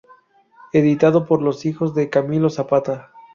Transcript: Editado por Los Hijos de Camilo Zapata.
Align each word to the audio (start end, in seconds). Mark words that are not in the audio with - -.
Editado 0.73 1.27
por 1.27 1.43
Los 1.43 1.63
Hijos 1.67 1.93
de 1.93 2.09
Camilo 2.09 2.49
Zapata. 2.49 3.11